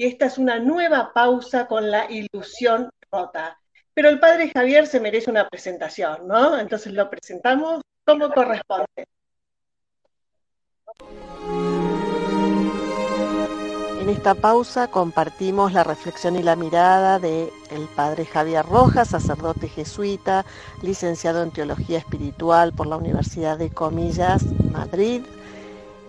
[0.00, 3.60] y esta es una nueva pausa con la ilusión rota.
[3.92, 6.58] Pero el padre Javier se merece una presentación, ¿no?
[6.58, 8.86] Entonces lo presentamos como corresponde.
[14.00, 19.68] En esta pausa compartimos la reflexión y la mirada de el padre Javier Rojas, sacerdote
[19.68, 20.46] jesuita,
[20.80, 25.20] licenciado en Teología Espiritual por la Universidad de Comillas, Madrid,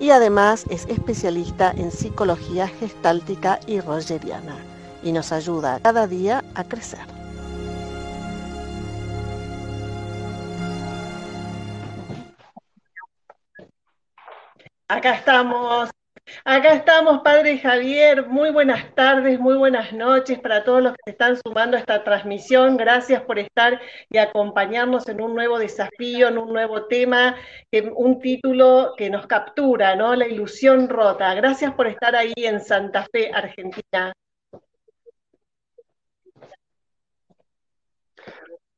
[0.02, 4.58] y además es especialista en psicología gestáltica y rogeriana
[5.04, 7.06] y nos ayuda cada día a crecer.
[14.88, 15.92] Acá estamos,
[16.46, 18.28] acá estamos, Padre Javier.
[18.28, 22.04] Muy buenas tardes, muy buenas noches para todos los que se están sumando a esta
[22.04, 22.78] transmisión.
[22.78, 27.36] Gracias por estar y acompañarnos en un nuevo desafío, en un nuevo tema,
[27.96, 30.16] un título que nos captura, ¿no?
[30.16, 31.34] La ilusión rota.
[31.34, 34.14] Gracias por estar ahí en Santa Fe, Argentina.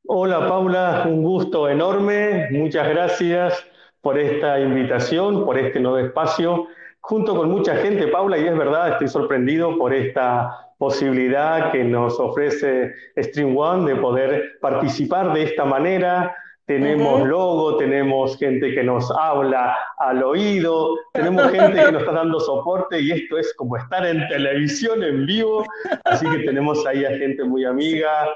[0.06, 2.50] Hola Paula, un gusto enorme.
[2.52, 3.66] Muchas gracias
[4.02, 6.68] por esta invitación, por este nuevo espacio,
[7.04, 12.18] junto con mucha gente, Paula, y es verdad, estoy sorprendido por esta posibilidad que nos
[12.18, 16.34] ofrece Stream One de poder participar de esta manera.
[16.66, 22.40] Tenemos logo, tenemos gente que nos habla al oído, tenemos gente que nos está dando
[22.40, 25.66] soporte y esto es como estar en televisión en vivo.
[26.06, 28.30] Así que tenemos ahí a gente muy amiga,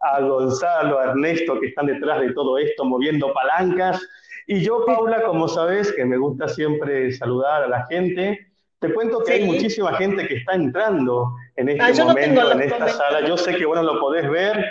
[0.00, 4.00] a Gonzalo, a Ernesto que están detrás de todo esto moviendo palancas
[4.46, 8.46] y yo, Paula, como sabes, que me gusta siempre saludar a la gente,
[8.78, 12.88] te cuento que hay muchísima gente que está entrando en este ah, momento, en esta
[12.88, 13.26] sala.
[13.26, 14.64] Yo sé que bueno lo podés ver,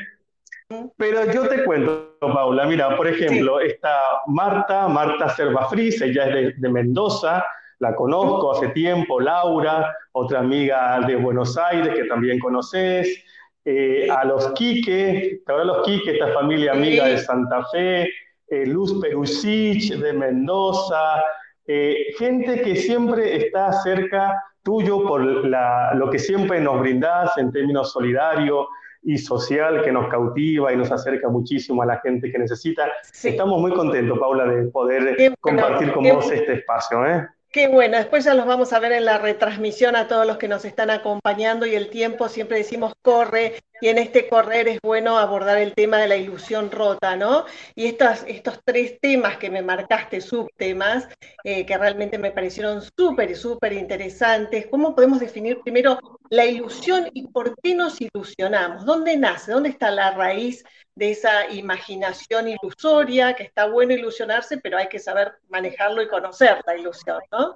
[0.97, 2.65] pero yo te cuento, Paula.
[2.65, 7.43] Mira, por ejemplo, está Marta, Marta Cervafris, ella es de, Mendoza,
[7.79, 13.23] la conozco hace tiempo, Laura, otra amiga de Buenos Aires que también conoces,
[13.65, 18.09] eh, a los Quique, ahora los Quique, esta familia amiga de Santa Fe,
[18.47, 21.23] eh, Luz Perusich de Mendoza,
[21.67, 27.91] eh, gente que siempre está cerca tuyo por lo que siempre nos brindás en términos
[27.91, 28.67] solidario
[29.03, 32.91] y social, que nos cautiva y nos acerca muchísimo a la gente que necesita.
[33.23, 37.05] Estamos muy contentos, Paula, de poder compartir con vos este espacio.
[37.05, 37.27] ¿eh?
[37.55, 40.49] Qué bueno, después ya los vamos a ver en la retransmisión a todos los que
[40.49, 45.17] nos están acompañando y el tiempo siempre decimos corre y en este correr es bueno
[45.17, 47.45] abordar el tema de la ilusión rota, ¿no?
[47.73, 51.07] Y estos, estos tres temas que me marcaste, subtemas,
[51.45, 54.67] eh, que realmente me parecieron súper, súper interesantes.
[54.69, 55.97] ¿Cómo podemos definir primero
[56.29, 58.85] la ilusión y por qué nos ilusionamos?
[58.85, 59.51] ¿Dónde nace?
[59.51, 60.63] ¿Dónde está la raíz
[60.95, 63.33] de esa imaginación ilusoria?
[63.35, 67.55] Que está bueno ilusionarse, pero hay que saber manejarlo y conocer la ilusión, ¿no?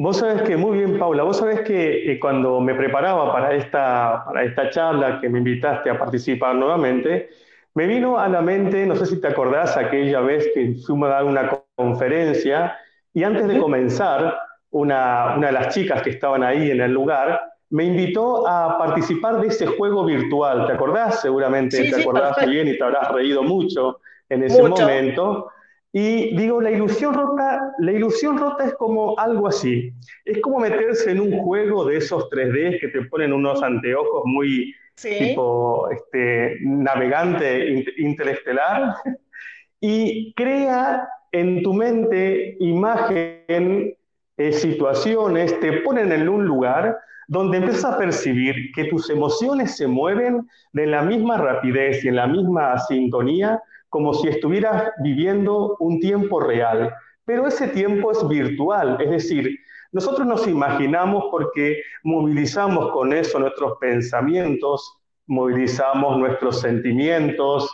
[0.00, 4.22] Vos sabés que, muy bien, Paula, vos sabés que eh, cuando me preparaba para esta,
[4.24, 7.30] para esta charla que me invitaste a participar nuevamente,
[7.74, 11.14] me vino a la mente, no sé si te acordás, aquella vez que fuimos a
[11.14, 12.78] dar una conferencia
[13.12, 14.38] y antes de comenzar,
[14.70, 17.40] una, una de las chicas que estaban ahí en el lugar
[17.70, 20.66] me invitó a participar de ese juego virtual.
[20.66, 21.20] ¿Te acordás?
[21.20, 25.50] Seguramente te acordás bien y te habrás reído mucho en ese momento.
[25.92, 29.92] Y digo, la ilusión rota, la ilusión rota es como algo así.
[30.24, 34.74] Es como meterse en un juego de esos 3D que te ponen unos anteojos muy
[35.00, 38.96] tipo este, navegante interestelar
[39.80, 43.94] y crea en tu mente imagen,
[44.38, 49.86] eh, situaciones, te ponen en un lugar donde empiezas a percibir que tus emociones se
[49.86, 55.98] mueven de la misma rapidez y en la misma sintonía como si estuvieras viviendo un
[55.98, 56.94] tiempo real,
[57.24, 59.58] pero ese tiempo es virtual, es decir,
[59.92, 67.70] nosotros nos imaginamos porque movilizamos con eso nuestros pensamientos, movilizamos nuestros sentimientos,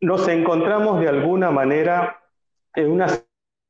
[0.00, 2.20] nos encontramos de alguna manera
[2.74, 3.08] en una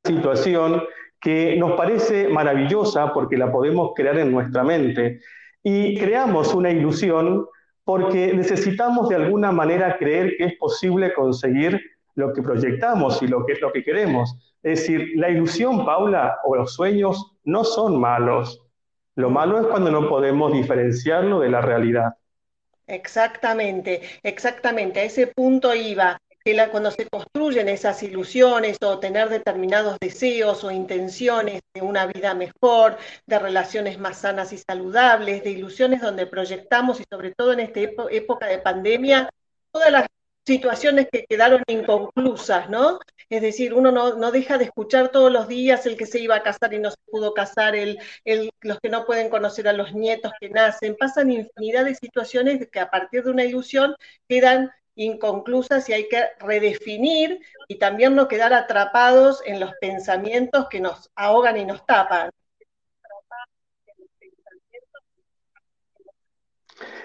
[0.05, 0.83] situación
[1.25, 5.21] que nos parece maravillosa porque la podemos crear en nuestra mente
[5.63, 7.47] y creamos una ilusión
[7.83, 11.81] porque necesitamos de alguna manera creer que es posible conseguir
[12.15, 14.37] lo que proyectamos y lo que lo que queremos.
[14.63, 18.63] Es decir, la ilusión, Paula, o los sueños no son malos.
[19.17, 22.15] Lo malo es cuando no podemos diferenciarlo de la realidad.
[22.87, 25.01] Exactamente, exactamente.
[25.01, 26.19] A ese punto iba
[26.71, 32.99] cuando se construyen esas ilusiones o tener determinados deseos o intenciones de una vida mejor,
[33.25, 37.81] de relaciones más sanas y saludables, de ilusiones donde proyectamos y sobre todo en esta
[37.81, 39.31] época de pandemia,
[39.73, 40.07] todas las
[40.45, 42.99] situaciones que quedaron inconclusas, ¿no?
[43.31, 46.43] Es decir, uno no, deja de escuchar todos los días el que se iba a
[46.43, 47.75] casar y no se pudo casar,
[48.61, 50.95] los que no pueden conocer a los nietos que nacen.
[50.97, 53.97] Pasan infinidad de situaciones que a partir de una ilusión
[54.29, 60.81] quedan inconclusas y hay que redefinir y también no quedar atrapados en los pensamientos que
[60.81, 62.31] nos ahogan y nos tapan.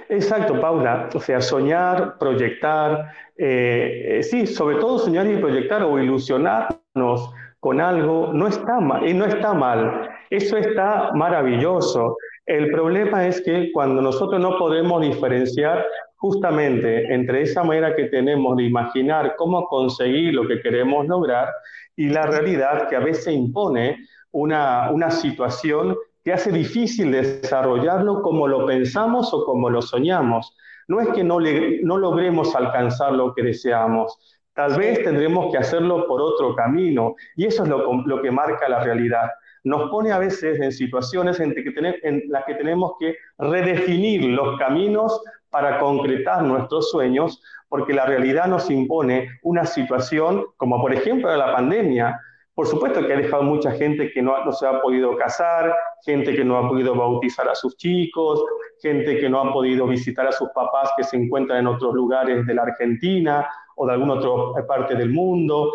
[0.09, 1.09] Exacto, Paula.
[1.13, 7.80] O sea, soñar, proyectar, eh, eh, sí, sobre todo soñar y proyectar o ilusionarnos con
[7.80, 10.09] algo no está mal, y no está mal.
[10.31, 12.18] Eso está maravilloso.
[12.45, 15.86] El problema es que cuando nosotros no podemos diferenciar
[16.19, 21.50] justamente entre esa manera que tenemos de imaginar cómo conseguir lo que queremos lograr
[21.95, 23.98] y la realidad que a veces impone
[24.31, 30.57] una, una situación que hace difícil desarrollarlo como lo pensamos o como lo soñamos.
[30.89, 34.18] No es que no, no logremos alcanzar lo que deseamos,
[34.54, 38.68] tal vez tendremos que hacerlo por otro camino y eso es lo, lo que marca
[38.68, 39.30] la realidad.
[39.63, 45.80] Nos pone a veces en situaciones en las que tenemos que redefinir los caminos para
[45.80, 52.19] concretar nuestros sueños, porque la realidad nos impone una situación como por ejemplo la pandemia,
[52.60, 55.74] por supuesto que ha dejado mucha gente que no, se ha podido casar,
[56.04, 58.44] gente que no ha podido bautizar a sus chicos,
[58.81, 62.46] gente que no ha podido visitar a sus papás que se encuentran en otros lugares
[62.46, 63.48] de la Argentina
[63.78, 65.72] o de alguna otra parte del mundo.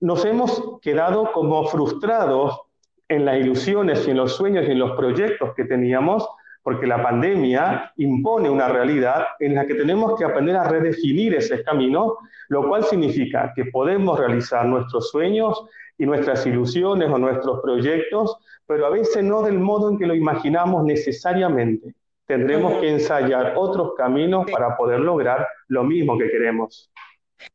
[0.00, 2.60] Nos hemos quedado como frustrados
[3.08, 6.28] en las ilusiones y en los sueños y en los proyectos que teníamos,
[6.66, 11.62] porque la pandemia impone una realidad en la que tenemos que aprender a redefinir ese
[11.62, 12.16] camino,
[12.48, 15.64] lo cual significa que podemos realizar nuestros sueños
[15.96, 20.14] y nuestras ilusiones o nuestros proyectos, pero a veces no del modo en que lo
[20.16, 21.94] imaginamos necesariamente.
[22.26, 26.90] Tendremos que ensayar otros caminos para poder lograr lo mismo que queremos.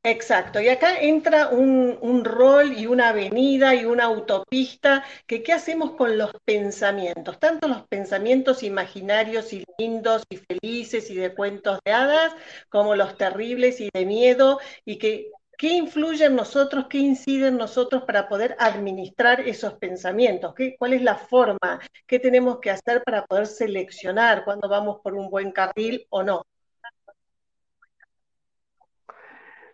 [0.04, 5.92] Exacto, y acá entra un, rol y una avenida y una autopista, que qué hacemos
[5.96, 11.94] con los pensamientos, tanto los pensamientos imaginarios y lindos y felices y de cuentos de
[11.94, 12.34] hadas,
[12.70, 17.58] como los terribles y de miedo, y que ¿Qué influye en nosotros, qué incide en
[17.58, 20.56] nosotros para poder administrar esos pensamientos?
[20.56, 21.80] ¿Qué, ¿Cuál es la forma?
[22.08, 26.42] ¿Qué tenemos que hacer para poder seleccionar cuando vamos por un buen carril o no?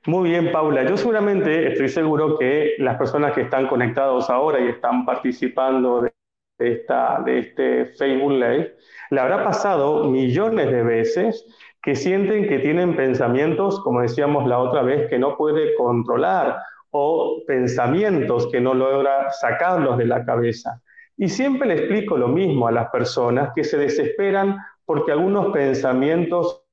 [0.07, 0.85] Muy bien, Paula.
[0.87, 6.13] Yo seguramente estoy seguro que las personas que están conectados ahora y están participando de,
[6.59, 8.77] esta, este Facebook Live,
[9.09, 11.45] le habrá pasado millones de veces
[11.83, 16.57] que sienten que tienen pensamientos, como decíamos la otra vez, que no puede controlar
[16.91, 20.81] o pensamientos que no logra sacarlos de la cabeza.
[21.17, 26.63] Y siempre le explico lo mismo a las personas que se desesperan porque algunos pensamientos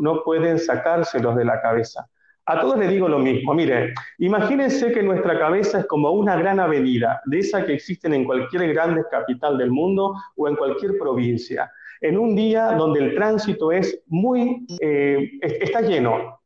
[0.00, 2.08] no pueden sacárselos de la cabeza.
[2.46, 3.54] A todos les digo lo mismo.
[3.54, 8.24] Mire, imagínense que nuestra cabeza es como una gran avenida, de esa que existen en
[8.24, 11.70] cualquier grande capital del mundo o en cualquier provincia
[12.02, 16.40] en un día donde el tránsito es muy, eh, está lleno.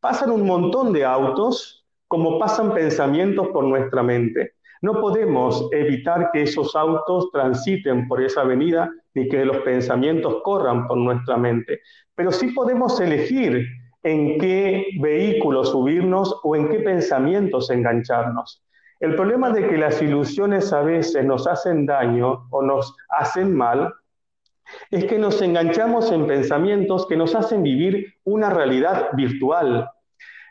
[0.00, 4.52] Pasan un montón de autos como pasan pensamientos por nuestra mente.
[4.80, 10.86] No podemos evitar que esos autos transiten por esa avenida ni que los pensamientos corran
[10.86, 11.80] por nuestra mente,
[12.14, 13.66] pero sí podemos elegir
[14.02, 18.62] en qué vehículo subirnos o en qué pensamientos engancharnos.
[19.00, 23.92] El problema de que las ilusiones a veces nos hacen daño o nos hacen mal
[24.90, 29.88] es que nos enganchamos en pensamientos que nos hacen vivir una realidad virtual.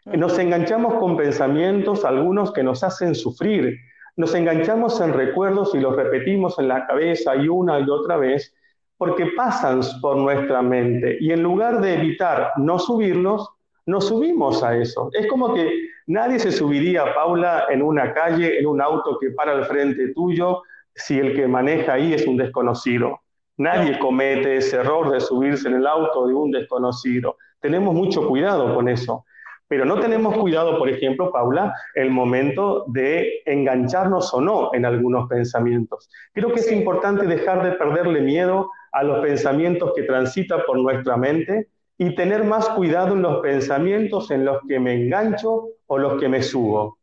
[0.06, 3.78] Nos enganchamos con pensamientos, algunos que nos hacen sufrir.
[4.16, 8.54] Nos enganchamos en recuerdos y los repetimos en la cabeza y una y otra vez
[8.98, 11.18] porque pasan por nuestra mente.
[11.20, 13.48] Y en lugar de evitar no subirlos,
[13.86, 15.10] nos subimos a eso.
[15.14, 15.72] Es como que
[16.08, 20.62] nadie se subiría, Paula, en una calle, en un auto que para al frente tuyo,
[20.94, 23.22] si el que maneja ahí es un desconocido.
[23.58, 27.38] Nadie comete ese error de subirse en el auto de un desconocido.
[27.60, 29.26] Tenemos mucho cuidado con eso.
[29.68, 35.28] Pero no tenemos cuidado, por ejemplo, Paula, el momento de engancharnos o no en algunos
[35.28, 36.10] pensamientos.
[36.34, 41.18] Creo que es importante dejar de perderle miedo a los pensamientos que transitan por nuestra
[41.18, 46.20] mente y tener más cuidado en los pensamientos en los que me engancho o los
[46.20, 46.97] que me subo.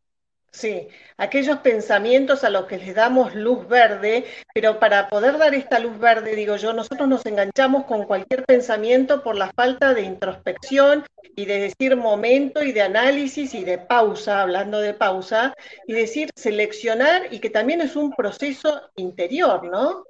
[0.54, 5.80] Sí, aquellos pensamientos a los que les damos luz verde, pero para poder dar esta
[5.80, 11.04] luz verde, digo yo, nosotros nos enganchamos con cualquier pensamiento por la falta de introspección
[11.34, 15.54] y de decir momento y de análisis y de pausa, hablando de pausa,
[15.88, 20.04] y decir seleccionar y que también es un proceso interior, ¿no?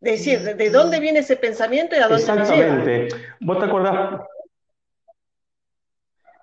[0.00, 3.08] Decir, ¿de dónde viene ese pensamiento y a dónde Exactamente.
[3.40, 4.20] ¿Vos te acordás?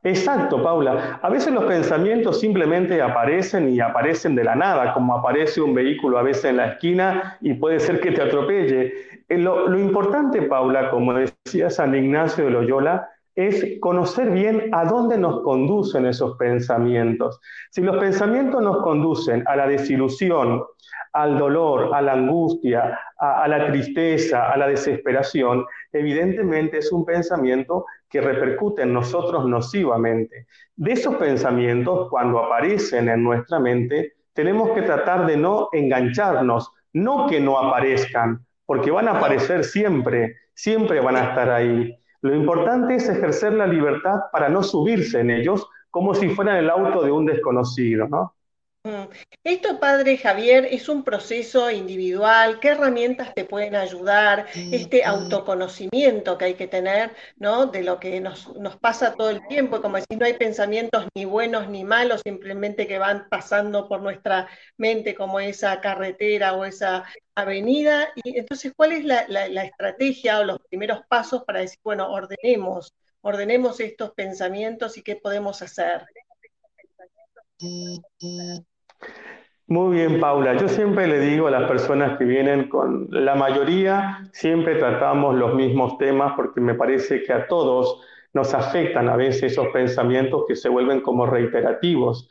[0.03, 1.20] Exacto, Paula.
[1.22, 6.17] A veces los pensamientos simplemente aparecen y aparecen de la nada, como aparece un vehículo
[6.17, 8.93] a veces en la esquina y puede ser que te atropelle.
[9.29, 14.86] Eh, lo, lo importante, Paula, como decía San Ignacio de Loyola, es conocer bien a
[14.86, 17.39] dónde nos conducen esos pensamientos.
[17.70, 20.63] Si los pensamientos nos conducen a la desilusión,
[21.13, 27.86] al dolor, a la angustia, a, la tristeza, a la desesperación, evidentemente es un pensamiento
[28.12, 30.46] que repercute en nosotros nocivamente.
[30.75, 37.27] De esos pensamientos, cuando aparecen en nuestra mente, tenemos que tratar de no engancharnos, no
[37.27, 41.98] que no aparezcan, porque van a aparecer siempre, siempre van a estar ahí.
[42.22, 46.70] Lo importante es ejercer la libertad para no subirse en ellos como si fueran el
[46.70, 48.36] auto de un desconocido, ¿no?
[48.84, 49.10] Mm.
[49.44, 52.60] Esto, padre Javier, es un proceso individual.
[52.60, 54.48] ¿Qué herramientas te pueden ayudar?
[54.56, 57.68] Este autoconocimiento que hay que tener, ¿no?
[57.68, 58.48] De lo que nos,
[58.80, 59.82] pasa todo el tiempo.
[59.84, 64.48] Como decís, no hay pensamientos ni buenos ni malos, simplemente que van pasando por nuestra
[64.78, 67.04] mente, como esa carretera o esa
[67.36, 68.10] avenida.
[68.16, 72.94] Y entonces, ¿cuál es la, la estrategia o los primeros pasos para decir, bueno, ordenemos,
[73.22, 76.04] ordenemos estos pensamientos y qué podemos hacer?
[79.67, 80.58] Muy bien, Paula.
[80.58, 85.55] Yo siempre le digo a las personas que vienen con la mayoría, siempre tratamos los
[85.55, 88.01] mismos temas porque me parece que a todos
[88.34, 92.29] nos afectan a veces esos pensamientos que se vuelven como reiterativos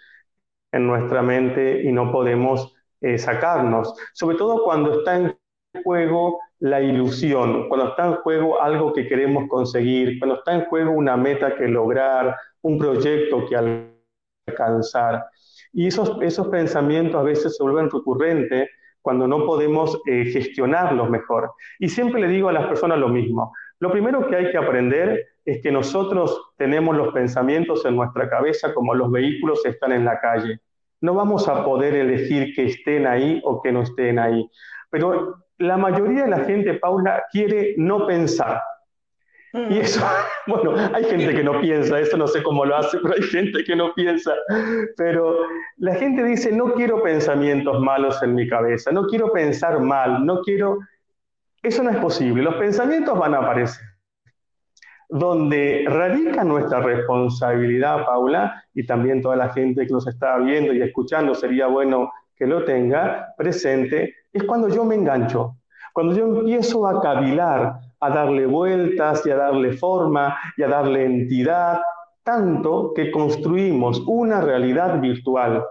[0.73, 3.95] en nuestra mente y no podemos eh, sacarnos.
[4.13, 5.37] Sobre todo cuando está en
[5.85, 10.93] juego la ilusión, cuando está en juego algo que queremos conseguir, cuando está en juego
[10.93, 13.57] una meta que lograr, un proyecto que
[14.49, 15.25] alcanzar.
[15.73, 18.69] Y esos, esos pensamientos a veces se vuelven recurrentes
[19.03, 21.53] cuando no podemos eh, gestionarlos mejor.
[21.79, 23.53] Y siempre le digo a las personas lo mismo.
[23.79, 28.75] Lo primero que hay que aprender es que nosotros tenemos los pensamientos en nuestra cabeza
[28.75, 30.61] como los vehículos están en la calle.
[31.01, 34.47] No vamos a poder elegir que estén ahí o que no estén ahí.
[34.91, 38.61] Pero la mayoría de la gente, Paula, quiere no pensar.
[39.53, 39.73] Y mm.
[39.73, 40.01] eso,
[40.47, 43.65] bueno, hay gente que no piensa, eso no sé cómo lo hace, pero hay gente
[43.65, 44.33] que no piensa.
[44.97, 45.37] Pero
[45.79, 50.43] la gente dice, no quiero pensamientos malos en mi cabeza, no quiero pensar mal, no
[50.43, 50.79] quiero...
[51.63, 53.85] Eso no es posible, los pensamientos van a aparecer.
[55.09, 60.81] Donde radica nuestra responsabilidad, Paula, y también toda la gente que nos está viendo y
[60.81, 65.57] escuchando, sería bueno que lo tenga presente, es cuando yo me engancho,
[65.93, 71.05] cuando yo empiezo a cavilar, a darle vueltas y a darle forma y a darle
[71.05, 71.81] entidad,
[72.23, 75.65] tanto que construimos una realidad virtual.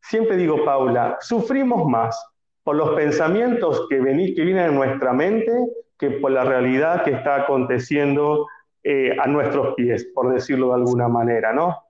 [0.00, 2.20] Siempre digo, Paula, sufrimos más
[2.62, 5.52] por los pensamientos que, que vienen a nuestra mente
[5.98, 8.46] que por la realidad que está aconteciendo
[8.82, 11.85] eh, a nuestros pies, por decirlo de alguna manera, ¿no?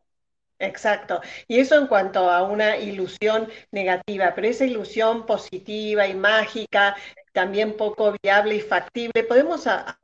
[0.58, 1.20] Exacto.
[1.48, 6.96] Y eso en cuanto a una ilusión negativa, pero esa ilusión positiva y mágica,
[7.32, 9.98] también poco viable y factible, podemos a,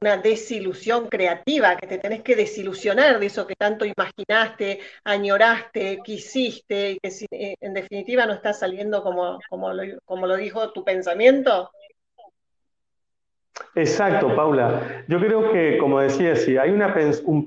[0.00, 6.92] una desilusión creativa, que te tenés que desilusionar de eso que tanto imaginaste, añoraste, quisiste,
[6.92, 9.72] y que eh, en definitiva no está saliendo como, como,
[10.04, 11.70] como lo dijo tu pensamiento.
[13.74, 15.04] Exacto, Paula.
[15.08, 16.94] Yo creo que, como decía, si hay una,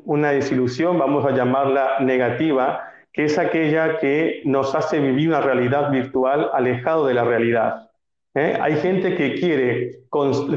[0.06, 5.92] una desilusión, vamos a llamarla negativa, que es aquella que nos hace vivir una realidad
[5.92, 7.90] virtual alejado de la realidad.
[8.34, 8.58] ¿eh?
[8.60, 9.92] Hay gente que quiere,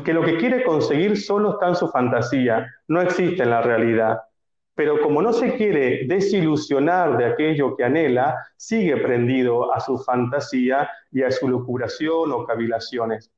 [0.05, 4.21] que lo que quiere conseguir solo está en su fantasía, no existe en la realidad.
[4.75, 10.91] Pero como no se quiere desilusionar de aquello que anhela, sigue prendido a su fantasía
[11.11, 13.31] y a su locuración o cavilaciones.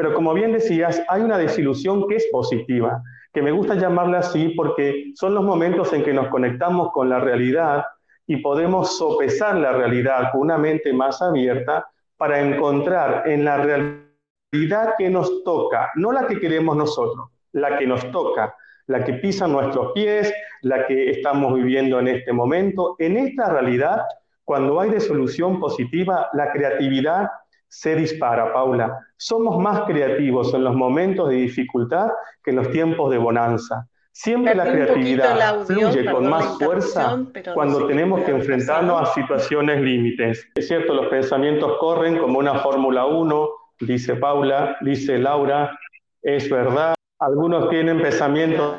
[0.00, 3.02] Pero como bien decías, hay una desilusión que es positiva,
[3.34, 7.20] que me gusta llamarla así porque son los momentos en que nos conectamos con la
[7.20, 7.84] realidad
[8.26, 14.94] y podemos sopesar la realidad con una mente más abierta para encontrar en la realidad
[14.96, 19.46] que nos toca, no la que queremos nosotros, la que nos toca, la que pisa
[19.48, 22.96] nuestros pies, la que estamos viviendo en este momento.
[22.98, 24.00] En esta realidad,
[24.46, 27.28] cuando hay resolución positiva, la creatividad
[27.70, 29.06] se dispara, Paula.
[29.16, 32.08] Somos más creativos en los momentos de dificultad
[32.42, 33.86] que en los tiempos de bonanza.
[34.12, 37.16] Siempre la creatividad fluye con más fuerza
[37.54, 40.46] cuando tenemos que enfrentarnos a situaciones límites.
[40.56, 43.48] Es cierto, los pensamientos corren como una Fórmula 1,
[43.80, 45.78] dice Paula, dice Laura,
[46.22, 46.94] es verdad.
[47.20, 48.78] Algunos tienen pensamientos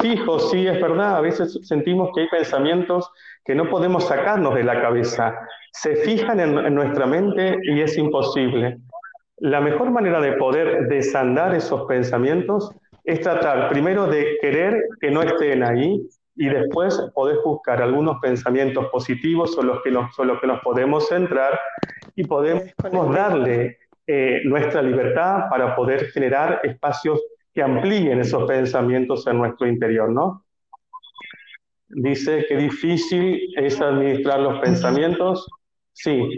[0.00, 1.16] fijos, sí, es verdad.
[1.16, 3.12] A veces sentimos que hay pensamientos
[3.44, 5.38] que no podemos sacarnos de la cabeza
[5.72, 8.78] se fijan en, nuestra mente y es imposible.
[9.38, 12.70] La mejor manera de poder desandar esos pensamientos
[13.04, 18.86] es tratar primero de querer que no estén ahí y después podés buscar algunos pensamientos
[18.86, 21.58] positivos sobre los que nos, que nos podemos centrar
[22.14, 27.20] y podemos darle eh, nuestra libertad para poder generar espacios
[27.54, 30.44] que amplíen esos pensamientos en nuestro interior, ¿no?
[31.88, 35.48] Dice que difícil es administrar los pensamientos.
[36.02, 36.30] Sí,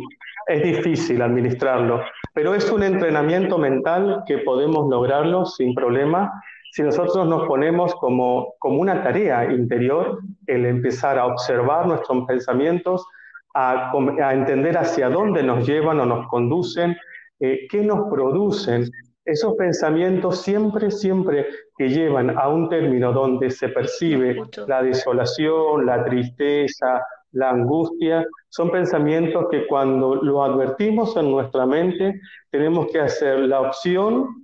[0.49, 2.03] es difícil administrarlo,
[2.35, 6.33] pero es un entrenamiento mental que podemos lograrlo sin problema
[6.73, 13.07] si nosotros nos ponemos como, como una tarea interior el empezar a observar nuestros pensamientos,
[13.55, 16.97] a, a entender hacia dónde nos llevan o nos conducen,
[17.41, 18.91] eh, qué nos producen.
[19.25, 26.03] Esos pensamientos siempre, siempre que llevan a un término donde se percibe la desolación, la
[26.03, 32.21] tristeza, la angustia, son pensamientos que cuando lo advertimos en nuestra mente,
[32.51, 34.43] tenemos que hacer la opción,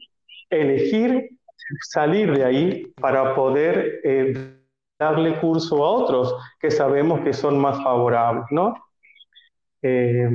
[0.51, 1.31] elegir
[1.83, 4.55] salir de ahí para poder eh,
[4.99, 8.75] darle curso a otros que sabemos que son más favorables, ¿no?
[9.83, 10.29] Eh,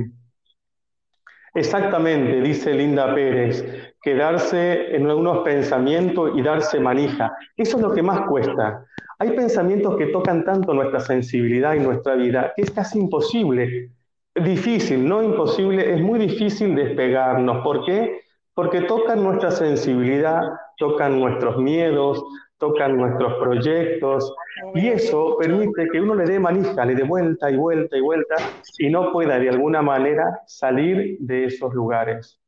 [1.54, 7.36] exactamente, dice Linda Pérez, quedarse en algunos pensamientos y darse manija.
[7.56, 8.86] Eso es lo que más cuesta.
[9.18, 13.90] Hay pensamientos que tocan tanto nuestra sensibilidad y nuestra vida que es casi imposible,
[14.34, 17.62] difícil, no imposible, es muy difícil despegarnos.
[17.62, 18.20] ¿Por qué?
[18.54, 20.42] Porque tocan nuestra sensibilidad,
[20.78, 22.24] tocan nuestros miedos,
[22.58, 24.34] tocan nuestros proyectos
[24.74, 28.34] y eso permite que uno le dé manija, le dé vuelta y vuelta y vuelta
[28.78, 32.40] y no pueda de alguna manera salir de esos lugares.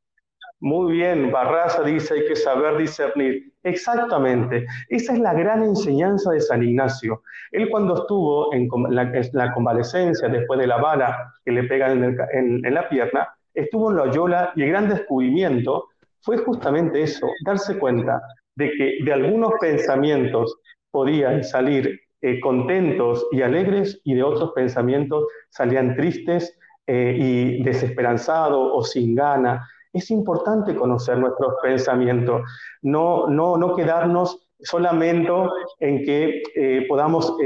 [0.60, 3.52] Muy bien, Barraza dice hay que saber discernir.
[3.66, 7.22] Exactamente, esa es la gran enseñanza de San Ignacio.
[7.50, 12.88] Él cuando estuvo en la, convalecencia después de la bala que le pegan en, la
[12.88, 15.88] pierna, estuvo en Loyola y el gran descubrimiento
[16.20, 18.22] fue justamente eso, darse cuenta
[18.54, 20.60] de que de algunos pensamientos
[20.92, 26.56] podían salir eh, contentos y alegres y de otros pensamientos salían tristes
[26.86, 29.68] eh, y desesperanzados o sin gana.
[29.96, 32.42] Es importante conocer nuestros pensamientos,
[32.82, 35.32] no, no, no quedarnos solamente
[35.80, 37.36] en que eh, podamos,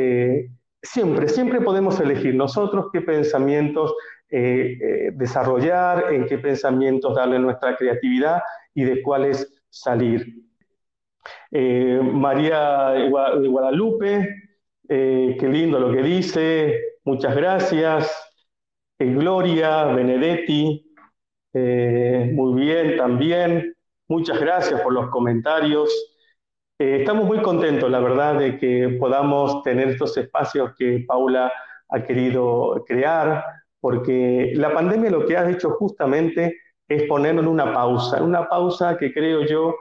[0.82, 3.94] siempre, siempre podemos elegir nosotros qué pensamientos
[4.30, 8.40] desarrollar, en qué pensamientos darle nuestra creatividad
[8.74, 10.40] y de cuáles salir.
[11.50, 13.08] Eh, María de
[13.48, 14.28] Guadalupe,
[14.88, 18.12] eh, qué lindo lo que dice, muchas gracias.
[18.98, 20.89] Eh, Gloria, Benedetti,
[21.54, 23.74] muy bien también.
[24.08, 25.88] Muchas gracias por los comentarios.
[26.78, 31.52] estamos muy contentos, la verdad, de que podamos tener estos espacios que Paula
[31.90, 33.44] ha querido crear,
[33.80, 36.56] porque la pandemia lo que ha hecho justamente
[36.88, 39.76] es ponernos una pausa, una pausa que creo yo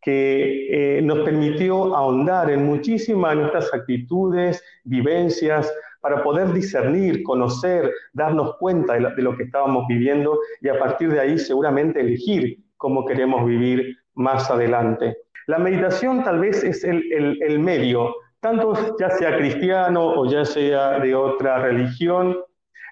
[0.00, 5.72] que eh, nos permitió ahondar en muchísimas nuestras actitudes, vivencias,
[6.04, 11.18] para poder discernir, conocer, darnos cuenta de, lo que estábamos viviendo y a partir de
[11.18, 15.16] ahí seguramente elegir cómo queremos vivir más adelante.
[15.46, 17.02] La meditación tal vez es el,
[17.42, 22.36] el medio, tanto ya sea cristiano o ya sea de otra religión,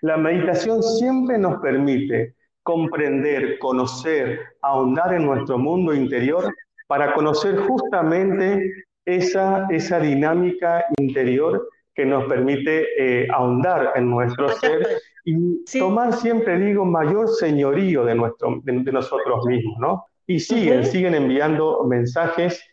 [0.00, 6.50] la meditación siempre nos permite comprender, conocer, ahondar en nuestro mundo interior
[6.86, 8.72] para conocer justamente
[9.04, 14.86] esa, esa dinámica interior que nos permite eh, ahondar en nuestro ser
[15.24, 20.06] y tomar siempre, digo, mayor señorío de, nuestro, de, nosotros mismos, ¿no?
[20.26, 22.64] Y siguen, siguen enviando mensajes.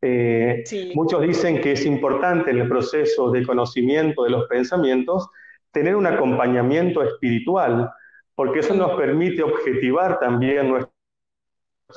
[0.00, 5.28] Eh, muchos dicen que es importante en el proceso de conocimiento de los pensamientos
[5.70, 7.90] tener un acompañamiento espiritual,
[8.34, 10.92] porque eso nos permite objetivar también nuestro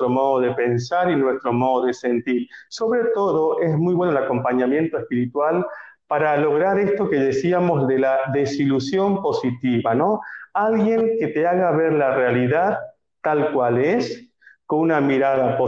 [0.08, 2.48] modo de pensar y nuestro modo de sentir.
[2.68, 5.64] Sobre todo es muy bueno el acompañamiento espiritual
[6.06, 10.20] para lograr esto que decíamos de la desilusión positiva, ¿no?
[10.54, 12.78] Alguien que te haga ver la realidad
[13.20, 14.30] tal cual es,
[14.66, 15.58] con una mirada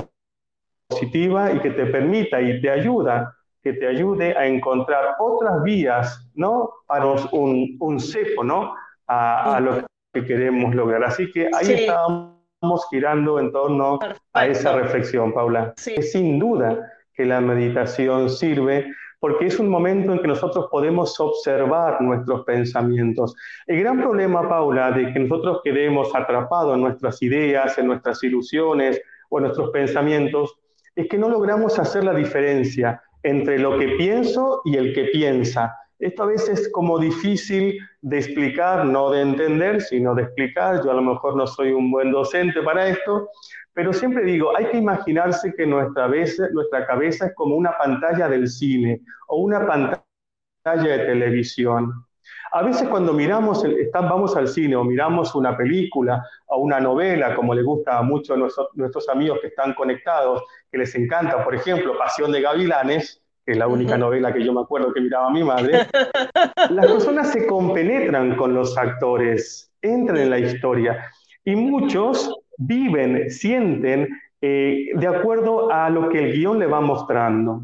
[0.89, 6.31] positiva y que te permita y te ayuda, que te ayude a encontrar otras vías,
[6.35, 6.71] ¿no?
[6.87, 8.75] Para un, un cepo, ¿no?
[9.07, 11.03] A, a lo que queremos lograr.
[11.05, 13.99] Así que ahí estamos girando en torno
[14.33, 15.75] a esa reflexión, Paula.
[15.85, 21.19] Es sin duda que la meditación sirve porque es un momento en que nosotros podemos
[21.19, 23.35] observar nuestros pensamientos.
[23.67, 29.01] El gran problema, Paula, de que nosotros quedemos atrapados en nuestras ideas, en nuestras ilusiones
[29.29, 30.55] o en nuestros pensamientos,
[30.95, 35.77] es que no logramos hacer la diferencia entre lo que pienso y el que piensa,
[35.99, 40.85] Esto a veces es como difícil de explicar, no de entender, sino de explicar.
[40.85, 43.29] Yo a lo mejor no soy un buen docente para esto,
[43.73, 48.49] pero siempre digo, hay que imaginarse que nuestra, nuestra cabeza es como una pantalla del
[48.49, 50.05] cine o una pantalla
[50.65, 51.93] de televisión.
[52.53, 57.55] A veces cuando miramos, vamos al cine o miramos una película o una novela, como
[57.55, 61.99] le gusta a muchos nuestros, nuestros amigos que están conectados, que les encanta, por ejemplo,
[61.99, 65.87] Pasión de Gavilanes, es la única novela que yo me acuerdo que miraba mi madre,
[66.71, 71.03] las personas se compenetran con los actores, entran en la historia
[71.45, 74.09] y muchos viven, sienten
[74.43, 77.63] eh, de acuerdo a lo que el guion le va mostrando.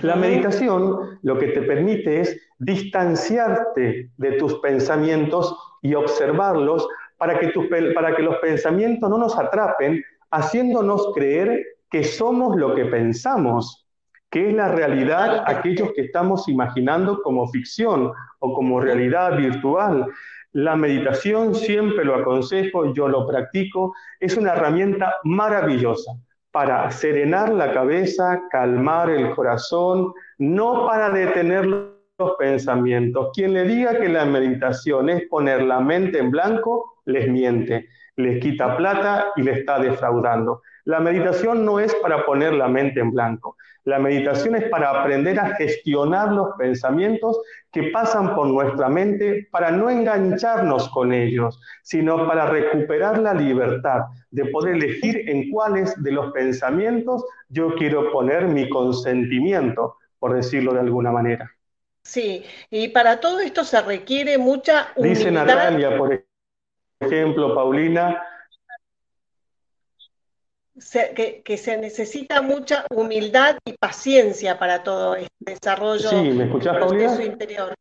[0.00, 7.52] La meditación lo que te permite es distanciarte de tus pensamientos y observarlos para que,
[7.94, 13.86] para que los pensamientos no nos atrapen, haciéndonos creer que somos lo que pensamos,
[14.30, 20.06] que es la realidad aquellos que estamos imaginando como ficción o como realidad virtual.
[20.52, 26.12] La meditación, siempre lo aconsejo, yo lo practico, es una herramienta maravillosa
[26.50, 33.30] para serenar la cabeza, calmar el corazón, no para detener los pensamientos.
[33.34, 38.40] Quien le diga que la meditación es poner la mente en blanco, les miente, les
[38.40, 40.62] quita plata y le está defraudando.
[40.84, 43.56] La meditación no es para poner la mente en blanco.
[43.84, 47.40] La meditación es para aprender a gestionar los pensamientos
[47.72, 54.02] que pasan por nuestra mente para no engancharnos con ellos, sino para recuperar la libertad
[54.30, 60.74] de poder elegir en cuáles de los pensamientos yo quiero poner mi consentimiento, por decirlo
[60.74, 61.50] de alguna manera.
[62.02, 65.18] Sí, y para todo esto se requiere mucha humildad.
[65.18, 66.24] Dice Natalia, por
[67.00, 68.22] ejemplo, Paulina,
[71.44, 77.22] que, se necesita mucha humildad y paciencia para todo este desarrollo sí, ¿me escuchás, proceso
[77.22, 77.74] interior.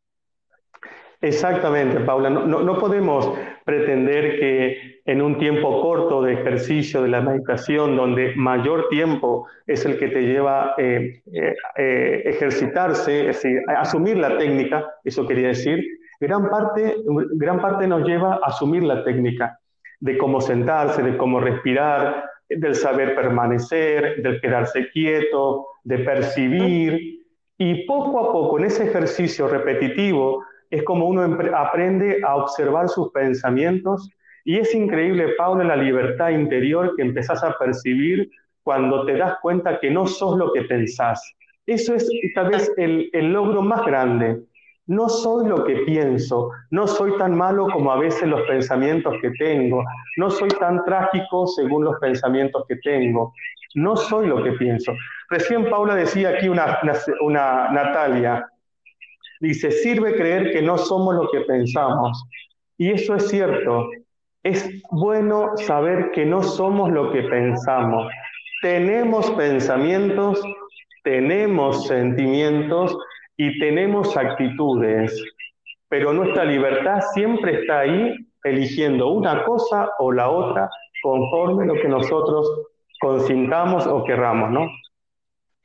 [1.21, 2.29] Exactamente, Paula.
[2.29, 8.88] No, podemos pretender que en un tiempo corto de ejercicio de la meditación, donde mayor
[8.89, 14.38] tiempo es el que te lleva a eh, eh, eh, ejercitarse, es decir, asumir la
[14.38, 15.83] técnica, eso quería decir,
[16.21, 16.95] gran parte,
[17.33, 19.59] gran parte nos lleva a asumir la técnica
[19.99, 27.19] de cómo sentarse, de cómo respirar, del saber permanecer, del quedarse quieto, de percibir.
[27.57, 31.23] Y poco a poco en ese ejercicio repetitivo es como uno
[31.55, 34.09] aprende a observar sus pensamientos
[34.45, 38.31] y es increíble, Paula, la libertad interior que empezás a percibir
[38.63, 41.21] cuando te das cuenta que no sos lo que pensás.
[41.65, 44.41] Eso es tal vez el, el logro más grande,
[44.89, 49.30] no soy lo que pienso, no soy tan malo como a veces los pensamientos que
[49.38, 49.84] tengo,
[50.17, 53.32] no soy tan trágico según los pensamientos que tengo,
[53.75, 54.91] no soy lo que pienso.
[55.30, 56.80] Recién Paula decía aquí una,
[57.21, 58.49] una, Natalia,
[59.39, 62.25] dice, sirve creer que no somos lo que pensamos.
[62.80, 63.91] Y eso es cierto,
[64.41, 68.12] es bueno saber que no somos lo que pensamos.
[68.63, 70.41] Tenemos pensamientos,
[71.04, 72.97] tenemos sentimientos
[73.39, 75.23] y tenemos actitudes,
[75.88, 80.69] pero nuestra libertad siempre está ahí eligiendo una cosa o la otra
[81.02, 82.45] conforme lo que nosotros
[82.99, 84.69] consintamos o querramos, ¿no?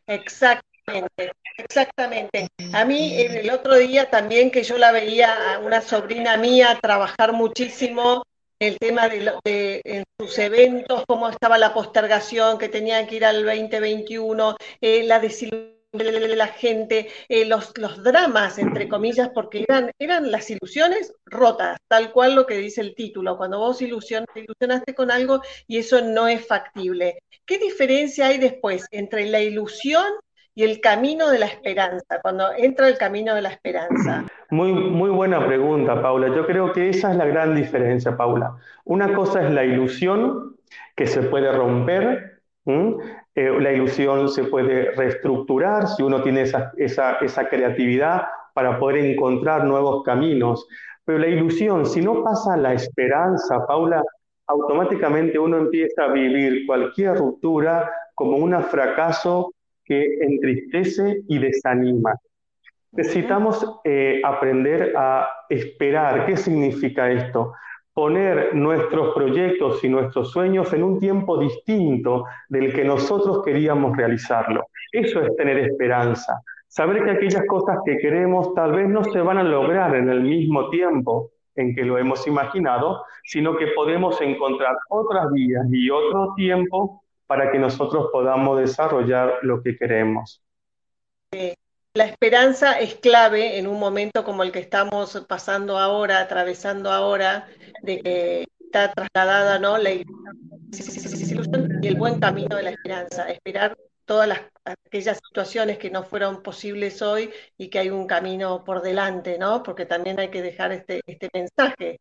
[0.06, 2.46] Exactamente, exactamente.
[2.72, 7.32] A mí el otro día también que yo la veía a una sobrina mía trabajar
[7.32, 8.22] muchísimo
[8.60, 13.24] el tema de, de, en sus eventos, cómo estaba la postergación, que tenían que ir
[13.24, 19.64] al 2021, eh, la desilusión de la gente, eh, los, los dramas, entre comillas, porque
[19.68, 24.24] eran, eran las ilusiones rotas, tal cual lo que dice el título, cuando vos ilusion,
[24.32, 27.22] te ilusionaste con algo y eso no es factible.
[27.46, 30.04] ¿Qué diferencia hay después entre la ilusión
[30.54, 34.24] y el camino de la esperanza, cuando entra el camino de la esperanza?
[34.50, 36.28] Muy, muy buena pregunta, Paula.
[36.28, 38.56] Yo creo que esa es la gran diferencia, Paula.
[38.84, 40.56] Una cosa es la ilusión
[40.94, 42.40] que se puede romper
[43.34, 48.22] eh, la ilusión se puede reestructurar si uno tiene esa, esa, esa creatividad
[48.54, 50.66] para poder encontrar nuevos caminos.
[51.04, 54.02] Pero la ilusión, si no pasa la esperanza, Paula,
[54.46, 59.52] automáticamente uno empieza a vivir cualquier ruptura como un fracaso
[59.84, 62.14] que entristece y desanima.
[62.92, 66.26] Necesitamos eh, aprender a esperar.
[66.26, 67.52] ¿Qué significa esto?
[67.94, 74.66] Poner nuestros proyectos y nuestros sueños en un tiempo distinto del que nosotros queríamos realizarlo.
[74.90, 76.42] Eso es tener esperanza.
[76.66, 80.22] Saber que aquellas cosas que queremos tal vez no se van a lograr en el
[80.22, 86.34] mismo tiempo en que lo hemos imaginado, sino que podemos encontrar otras vías y otro
[86.34, 90.42] tiempo para que nosotros podamos desarrollar lo que queremos.
[91.30, 91.54] Sí,
[91.94, 97.46] la esperanza es clave en un momento como el que estamos pasando ahora, atravesando ahora,
[97.82, 99.78] de que está trasladada ¿no?
[99.78, 100.04] la y
[101.86, 107.00] el buen camino de la esperanza, esperar todas las, aquellas situaciones que no fueron posibles
[107.00, 109.62] hoy y que hay un camino por delante, ¿no?
[109.62, 112.00] Porque también hay que dejar este, este mensaje.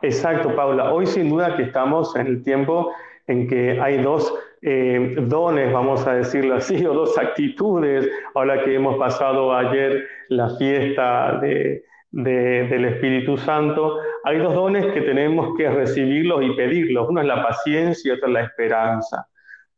[0.00, 0.90] Exacto, Paula.
[0.90, 2.92] Hoy sin duda que estamos en el tiempo
[3.26, 8.74] en que hay dos eh, dones, vamos a decirlo así, o dos actitudes, ahora que
[8.74, 15.68] hemos pasado ayer la fiesta de, del Espíritu Santo, hay dos dones que tenemos que
[15.68, 17.08] recibirlos y pedirlos.
[17.08, 19.28] Uno es la paciencia y otro es la esperanza.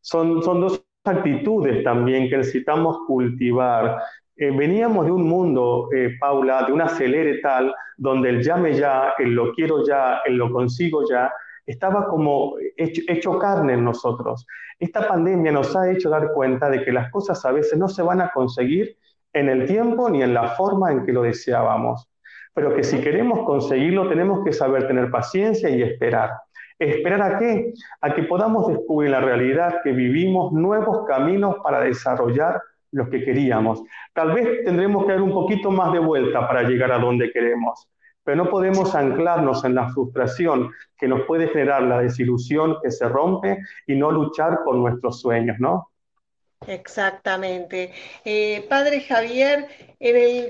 [0.01, 3.99] Son, son dos actitudes también que necesitamos cultivar.
[4.37, 9.15] Eh, veníamos de un mundo, eh, Paula, de un acelere tal, donde el llame ya,
[9.19, 11.33] el lo quiero ya, el lo consigo ya,
[11.69, 14.47] estaba como hecho, hecho, carne en nosotros.
[14.79, 18.03] Esta pandemia nos ha hecho dar cuenta de que las cosas a veces no se
[18.03, 18.97] van a conseguir
[19.35, 22.11] en el tiempo ni en la forma en que lo deseábamos,
[22.55, 26.31] pero que si queremos conseguirlo tenemos que saber tener paciencia y esperar.
[26.79, 27.73] ¿Esperar a qué?
[28.01, 33.83] A que podamos descubrir la realidad que vivimos nuevos caminos para desarrollar los que queríamos.
[34.15, 37.89] Tal vez tendremos que dar un poquito más de vuelta para llegar a donde queremos,
[38.29, 43.09] pero no podemos anclarnos en la frustración que nos puede generar la desilusión que se
[43.09, 45.89] rompe y no luchar por nuestros sueños, ¿no?
[46.67, 47.91] Exactamente.
[48.27, 49.67] Eh, padre Javier,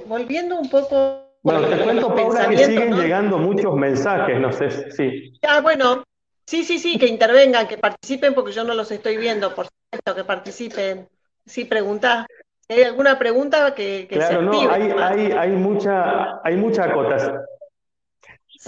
[0.08, 1.36] volviendo un poco...
[1.40, 5.38] Bueno, te cuento, Paula, que siguen llegando muchos mensajes, no sé si...
[5.46, 6.02] Ah, bueno,
[6.48, 10.14] Sí, sí, sí, que intervengan, que participen, porque yo no los estoy viendo, por supuesto,
[10.16, 11.08] que participen.
[11.46, 12.26] Sí, pregunta.
[12.68, 17.38] hay alguna pregunta que, que claro, no, hay, hay, hay, mucha, hay mucha acotación.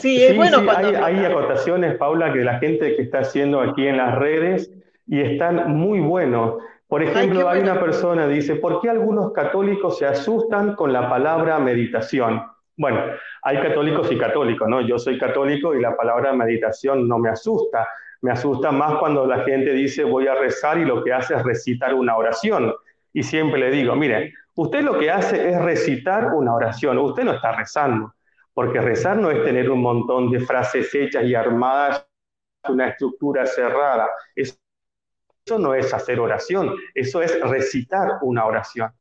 [0.00, 3.98] Sí, es bueno hay, hay acotaciones, Paula, que la gente que está haciendo aquí en
[3.98, 4.72] las redes
[5.06, 6.56] y están muy buenos.
[6.88, 11.08] Por ejemplo, hay una persona que dice, ¿por qué algunos católicos se asustan con la
[11.08, 12.42] palabra meditación?
[12.76, 13.00] Bueno,
[13.42, 14.80] hay católicos y católicos, ¿no?
[14.80, 17.86] Yo soy católico y la palabra meditación no me asusta.
[18.22, 21.42] Me asusta más cuando la gente dice voy a rezar y lo que hace es
[21.42, 22.74] recitar una oración.
[23.12, 27.32] Y siempre le digo, mire, usted lo que hace es recitar una oración, usted no
[27.32, 28.14] está rezando,
[28.54, 32.06] porque rezar no es tener un montón de frases hechas y armadas,
[32.68, 34.08] una estructura cerrada.
[34.34, 34.56] Eso
[35.58, 38.92] no es hacer oración, eso es recitar una oración.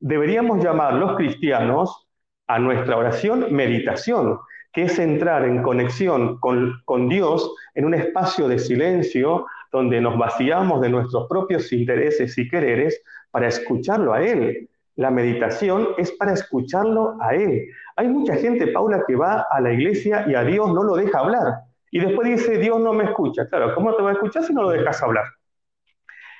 [0.00, 2.08] Deberíamos llamar los cristianos
[2.48, 4.38] a nuestra oración meditación,
[4.72, 10.18] que es entrar en conexión con, con Dios en un espacio de silencio donde nos
[10.18, 14.68] vaciamos de nuestros propios intereses y quereres para escucharlo a Él.
[14.96, 17.68] La meditación es para escucharlo a Él.
[17.96, 21.20] Hay mucha gente, Paula, que va a la iglesia y a Dios no lo deja
[21.20, 21.62] hablar.
[21.90, 23.46] Y después dice, Dios no me escucha.
[23.48, 25.24] Claro, ¿cómo te va a escuchar si no lo dejas hablar?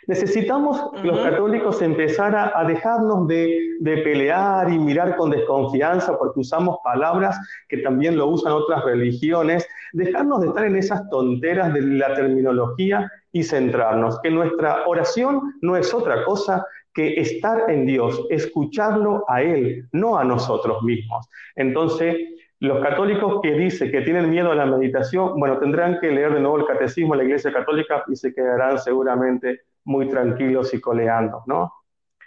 [0.09, 7.39] Necesitamos los católicos empezar a, dejarnos de, pelear y mirar con desconfianza porque usamos palabras
[7.69, 13.09] que también lo usan otras religiones, dejarnos de estar en esas tonteras de la terminología
[13.31, 19.43] y centrarnos, que nuestra oración no es otra cosa que estar en Dios, escucharlo a
[19.43, 21.29] Él, no a nosotros mismos.
[21.57, 22.17] Entonces,
[22.61, 26.41] los católicos que dicen que tienen miedo a la meditación, bueno, tendrán que leer de
[26.41, 31.43] nuevo el catecismo de la Iglesia Católica y se quedarán seguramente muy tranquilos y coleando,
[31.47, 31.73] ¿no?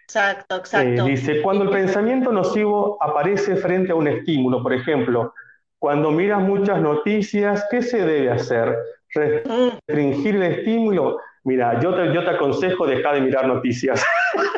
[0.04, 1.06] Exacto, exacto.
[1.06, 5.34] Eh, dice, cuando el pensamiento nocivo aparece frente a un estímulo, por ejemplo,
[5.80, 8.78] cuando miras muchas noticias, ¿qué se debe hacer?
[9.14, 11.18] ¿Restringir el estímulo?
[11.46, 14.04] Mira, yo te, yo te aconsejo dejar de mirar noticias.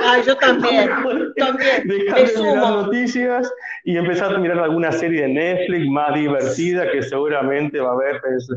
[0.02, 0.89] Ah, yo también.
[1.36, 1.86] también.
[1.86, 7.04] Dejar de mirar noticias y empezar a mirar alguna serie de Netflix más divertida que
[7.04, 8.50] seguramente va a haber pues,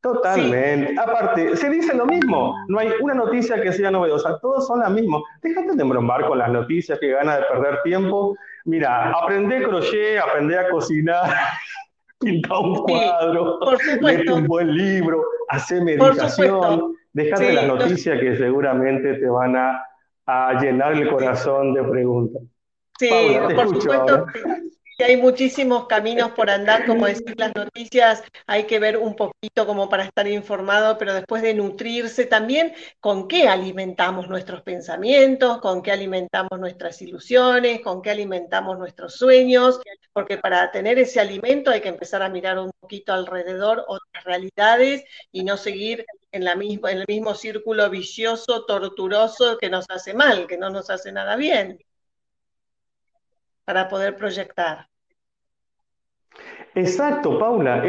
[0.00, 0.98] Totalmente.
[0.98, 2.56] Aparte, se dice lo mismo.
[2.66, 4.38] No hay una noticia que sea novedosa.
[4.40, 5.22] Todos son las mismas.
[5.40, 8.34] Déjate de embromar con las noticias que gana de perder tiempo.
[8.64, 11.30] Mira, aprende crochet, aprende a cocinar,
[12.18, 16.96] pinta un cuadro, sí, un buen libro, hace meditación.
[17.12, 19.86] Déjate las noticias que seguramente te van a,
[20.60, 22.42] llenar el corazón de preguntas.
[22.98, 23.10] Sí,
[23.56, 24.26] por supuesto
[25.04, 29.88] hay muchísimos caminos por andar, como decir las noticias, hay que ver un poquito como
[29.88, 35.92] para estar informado, pero después de nutrirse también con qué alimentamos nuestros pensamientos, con qué
[35.92, 39.80] alimentamos nuestras ilusiones, con qué alimentamos nuestros sueños,
[40.12, 45.04] porque para tener ese alimento hay que empezar a mirar un poquito alrededor otras realidades
[45.32, 50.14] y no seguir en, la misma, en el mismo círculo vicioso, torturoso que nos hace
[50.14, 51.78] mal, que no nos hace nada bien
[53.64, 54.89] para poder proyectar.
[56.74, 57.82] Exacto, Paula,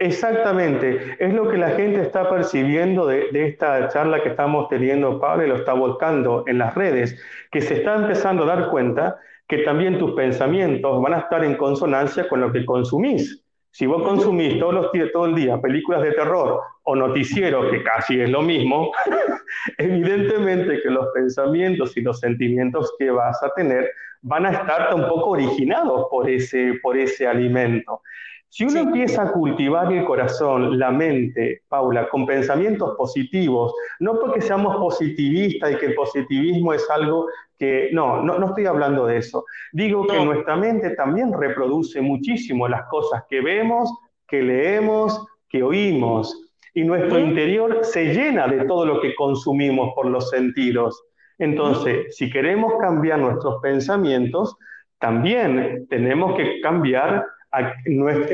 [0.00, 1.16] exactamente.
[1.18, 5.44] Es lo que la gente está percibiendo de, de, esta charla que estamos teniendo, Paula,
[5.44, 7.20] y lo está volcando en las redes,
[7.52, 11.56] que se está empezando a dar cuenta que también tus pensamientos van a estar en
[11.56, 13.45] consonancia con lo que consumís.
[13.76, 18.18] Si vos consumís todos los, todo el día películas de terror o noticieros, que casi
[18.18, 18.90] es lo mismo,
[19.76, 23.90] evidentemente que los pensamientos y los sentimientos que vas a tener
[24.22, 28.00] van a estar un poco originados por ese, por ese alimento.
[28.48, 34.40] Si uno empieza a cultivar el corazón, la mente, Paula, con pensamientos positivos, no porque
[34.40, 37.26] seamos positivistas y que el positivismo es algo
[37.58, 39.44] que, no, no, no estoy hablando de eso.
[39.72, 43.92] Digo que nuestra mente también reproduce muchísimo las cosas que vemos,
[44.26, 46.42] que leemos, que oímos.
[46.74, 51.02] Y nuestro interior se llena de todo lo que consumimos por los sentidos.
[51.38, 54.56] Entonces, si queremos cambiar nuestros pensamientos,
[54.98, 57.26] también tenemos que cambiar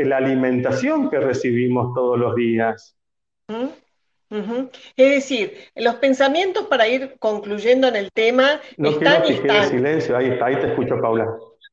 [0.04, 2.96] la alimentación que recibimos todos los días.
[4.96, 9.68] Es decir, los pensamientos para ir concluyendo en el tema no están y están.
[9.68, 11.26] silencio, ahí está, ahí te escucho, Paula.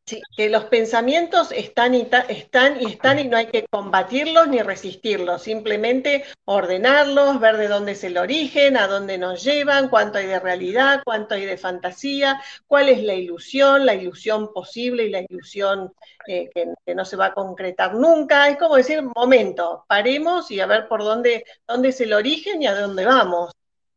[0.10, 4.60] Sí, que los pensamientos están y, están y están y no hay que combatirlos ni
[4.60, 10.26] resistirlos, simplemente ordenarlos, ver de dónde es el origen, a dónde nos llevan, cuánto hay
[10.26, 15.22] de realidad, cuánto hay de fantasía, cuál es la ilusión, la ilusión posible y la
[15.22, 15.94] ilusión
[16.26, 18.50] eh, que, no se va a concretar nunca.
[18.50, 22.66] Es como decir, momento, paremos y a ver por dónde, dónde es el origen y
[22.66, 23.52] a dónde vamos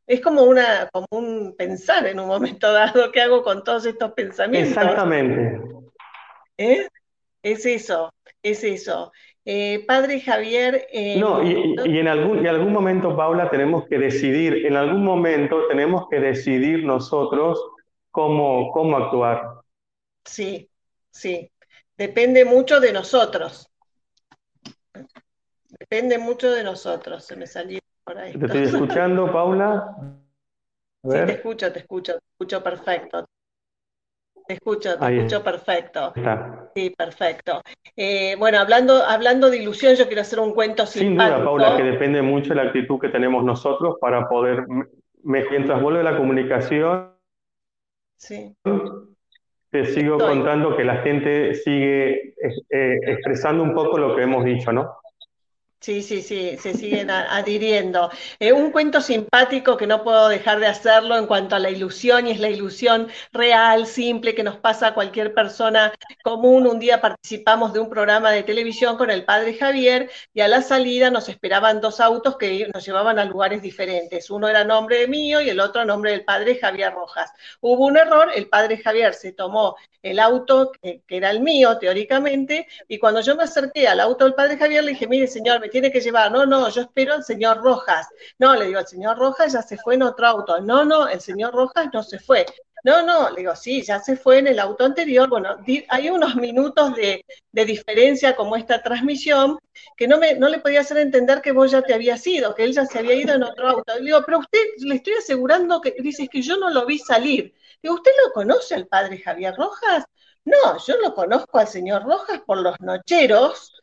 [0.05, 4.13] es como una como un pensar en un momento dado qué hago con todos estos
[4.13, 4.77] pensamientos.
[4.77, 5.73] Exactamente.
[6.59, 6.89] ¿Eh?
[7.43, 8.13] Es eso,
[8.43, 9.13] es eso.
[9.45, 10.87] Eh, padre Javier.
[10.93, 16.09] Eh, no, y, en, algún, algún momento, Paula, tenemos que decidir, en algún momento tenemos
[16.09, 17.61] que decidir nosotros
[18.13, 19.63] cómo, cómo actuar.
[20.25, 20.71] Sí,
[21.11, 21.51] sí.
[21.97, 23.69] Depende mucho de nosotros.
[25.79, 27.25] Depende mucho de nosotros.
[27.25, 28.33] Se me salió por ahí.
[28.39, 29.97] ¿Te estoy escuchando, Paula?
[31.03, 33.27] Sí, te escucho, te escucho, te escucho perfecto.
[34.47, 36.13] Te escucho, te escucho perfecto.
[36.75, 37.63] Sí, perfecto.
[37.97, 41.83] Eh, bueno, hablando, hablando de ilusión, yo quiero hacer un cuento Sin duda, Paula, que
[41.83, 44.67] depende mucho de la actitud que tenemos nosotros para poder,
[45.23, 47.13] mientras vuelve la comunicación,
[48.17, 48.57] sí.
[49.71, 52.35] te sigo contando que la gente sigue
[52.71, 54.97] eh, expresando un poco lo que hemos dicho, ¿no?
[55.83, 58.09] Sí, sí, sí, se siguen adhiriendo.
[58.39, 62.29] Eh, un cuento simpático que no puedo dejar de hacerlo en cuanto a la ilusión,
[62.29, 65.93] y es la ilusión real, simple, que nos pasa a cualquier persona
[66.23, 66.69] común.
[66.69, 70.63] Un día participamos de un programa de televisión con el padre Javier y a la
[70.63, 74.31] salida nos esperaban dos autos que nos llevaban a lugares diferentes.
[74.31, 77.33] Uno era nombre mío y el otro nombre del padre Javier Rojas.
[77.61, 81.79] Hubo un error, el padre Javier se tomó el auto que, que era el mío,
[81.79, 85.61] teóricamente, y cuando yo me acerqué al auto del padre Javier le dije, mire señor,
[85.61, 86.31] me tiene que llevar.
[86.31, 88.07] No, no, yo espero al señor Rojas.
[88.39, 90.61] No, le digo, el señor Rojas ya se fue en otro auto.
[90.61, 92.47] No, no, el señor Rojas no se fue.
[92.85, 95.29] No, no, le digo, sí, ya se fue en el auto anterior.
[95.29, 95.57] Bueno,
[95.89, 99.59] hay unos minutos de, diferencia como esta transmisión
[99.97, 102.65] que no, me, no le podía hacer entender que vos ya te habías ido, que
[102.65, 103.95] él ya se había ido en otro auto.
[103.99, 107.55] Le digo, pero usted le estoy asegurando que dice que yo no lo vi salir.
[107.83, 110.05] Digo, ¿usted lo conoce al padre Javier Rojas?
[110.45, 113.82] No, yo lo conozco al señor Rojas por los nocheros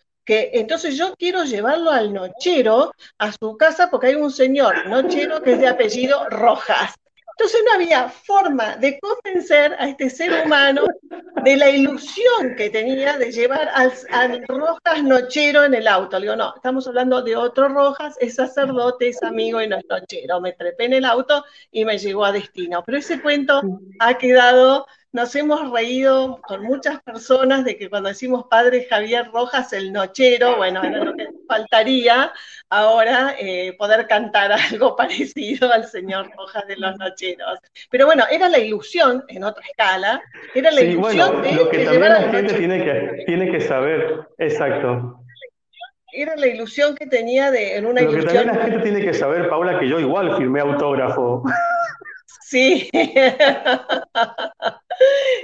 [0.54, 5.54] entonces yo quiero llevarlo al nochero a su casa porque hay un señor nochero que
[5.54, 6.94] es de apellido Rojas.
[7.40, 10.84] Entonces no había forma de convencer a este ser humano
[11.42, 16.20] de la ilusión que tenía de llevar al, Rojas Nochero en el auto.
[16.20, 19.86] Le digo, no, estamos hablando de otro Rojas, es sacerdote, es amigo y no es
[19.90, 20.42] nochero.
[20.42, 22.84] Me trepé en el auto y me llegó a destino.
[22.86, 23.62] Pero ese cuento
[24.00, 29.74] ha quedado nos hemos reído con muchas personas de que cuando decimos padre Javier Rojas,
[29.74, 32.32] el nochero, bueno, era lo que faltaría
[32.70, 37.60] ahora eh, poder cantar algo parecido al señor Rojas de los nocheros.
[37.90, 40.22] Pero bueno, era la ilusión en otra escala,
[40.54, 45.24] era la ilusión de lo que también la gente tiene que, tiene que saber, exacto.
[46.12, 49.14] Era la ilusión que tenía de en una lo que también la gente tiene que
[49.14, 51.44] saber, Paula, que yo igual firmé autógrafo.
[52.50, 52.90] Sí,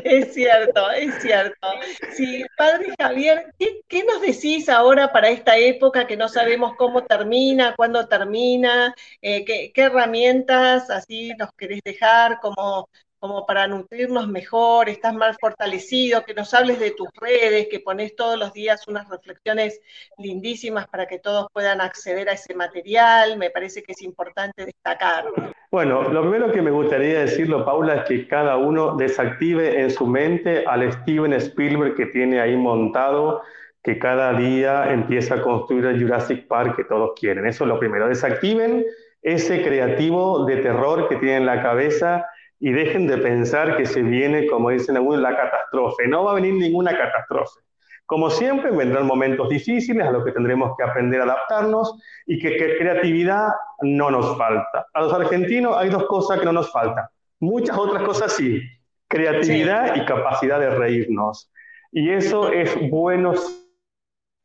[0.03, 1.67] es cierto, es cierto.
[2.13, 3.53] Sí, padre Javier,
[3.87, 8.93] ¿qué, nos decís ahora para esta época que no sabemos cómo termina, cuándo termina?
[9.21, 12.89] Eh, ¿qué, ¿qué, herramientas así nos querés dejar como
[13.27, 18.15] como para nutrirnos mejor, estás más fortalecido, que nos hables de tus redes, que pones
[18.15, 19.81] todos los días unas reflexiones
[20.19, 25.25] lindísimas para que todos puedan acceder a ese material, me parece que es importante destacar.
[25.71, 30.05] Bueno, lo primero que me gustaría decirlo, Paula, es que cada uno desactive en su
[30.05, 33.41] mente al Steven Spielberg que tiene ahí montado,
[33.81, 37.47] que cada día empieza a construir el Jurassic Park que todos quieren.
[37.47, 38.07] Eso es lo primero.
[38.07, 38.85] Desactiven
[39.23, 42.27] ese creativo de terror que tienen en la cabeza
[42.59, 46.07] y dejen de pensar que se viene, como dicen algunos, la catástrofe.
[46.07, 47.61] No va a venir ninguna catástrofe.
[48.05, 52.77] Como siempre, vendrán momentos difíciles a los que tendremos que aprender a adaptarnos y que,
[52.77, 53.49] creatividad
[53.81, 54.85] no nos falta.
[54.93, 57.05] A los argentinos hay dos cosas que no nos faltan.
[57.39, 58.61] Muchas otras cosas sí.
[59.07, 61.51] Creatividad y capacidad de reírnos.
[61.91, 63.33] Y eso es bueno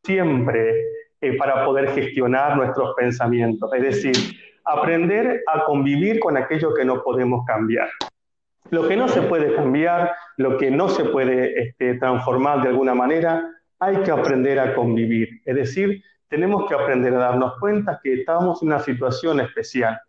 [0.05, 0.75] siempre
[1.21, 3.71] eh, para poder gestionar nuestros pensamientos.
[3.75, 4.17] Es decir,
[4.65, 7.89] aprender a convivir con aquello que no podemos cambiar.
[8.71, 12.95] Lo que no se puede cambiar, lo que no se puede este, transformar de alguna
[12.95, 13.49] manera,
[13.79, 15.41] hay que aprender a convivir.
[15.45, 20.01] Es decir, tenemos que aprender a darnos cuenta que estamos en una situación especial.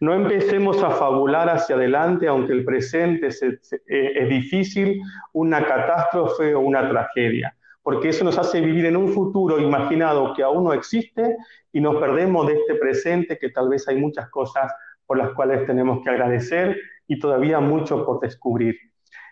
[0.00, 5.00] No empecemos a fabular hacia adelante, aunque el presente eh, es difícil,
[5.32, 7.56] una catástrofe o una tragedia,
[7.88, 11.38] porque eso nos hace vivir en un futuro imaginado que aún no existe
[11.72, 14.70] y nos perdemos de este presente que tal vez hay muchas cosas
[15.06, 18.76] por las cuales tenemos que agradecer y todavía mucho por descubrir.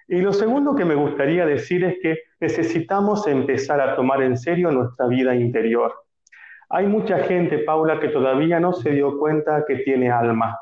[0.09, 4.71] Y lo segundo que me gustaría decir es que necesitamos empezar a tomar en serio
[4.71, 5.93] nuestra vida interior.
[6.71, 10.59] Hay mucha gente, Paula, que todavía no se dio cuenta que tiene alma,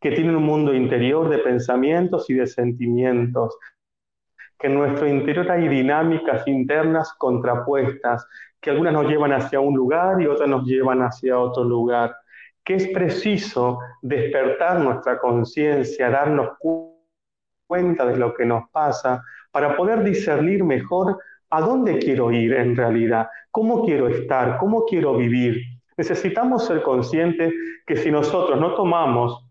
[0.00, 3.56] que tiene un mundo interior de pensamientos y de sentimientos,
[4.62, 8.24] que en nuestro interior hay dinámicas internas contrapuestas,
[8.60, 12.14] que algunas nos llevan hacia un lugar y otras nos llevan hacia otro lugar
[12.64, 16.50] que es preciso despertar nuestra conciencia, darnos
[17.66, 21.18] cuenta de lo que nos pasa, para poder discernir mejor
[21.50, 25.60] a dónde quiero ir en realidad, cómo quiero estar, cómo quiero vivir.
[25.96, 27.52] Necesitamos ser conscientes
[27.84, 29.44] que si nosotros no tomamos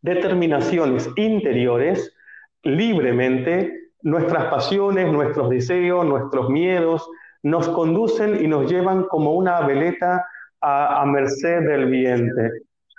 [0.00, 2.14] determinaciones interiores
[2.62, 7.08] libremente, nuestras pasiones, nuestros deseos, nuestros miedos
[7.42, 10.24] nos conducen y nos llevan como una veleta
[10.60, 12.40] a, merced del viento.